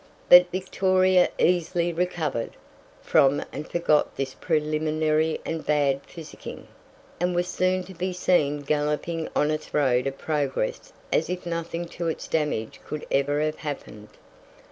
[0.29, 2.53] But Victoria easily recovered
[3.03, 6.67] from and forgot this preliminary and bad physicking,
[7.19, 11.85] and was soon to be seen galloping on its road of progress as if nothing
[11.89, 14.09] to its damage could ever have happened.